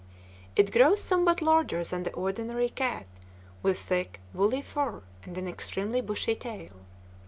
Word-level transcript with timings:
It 0.55 0.71
grows 0.71 0.99
somewhat 0.99 1.43
larger 1.43 1.83
than 1.83 2.01
the 2.01 2.13
ordinary 2.13 2.69
cat, 2.69 3.05
with 3.61 3.77
thick, 3.77 4.19
woolly 4.33 4.63
fur 4.63 5.03
and 5.25 5.37
an 5.37 5.47
extremely 5.47 6.01
bushy 6.01 6.33
tail. 6.33 6.73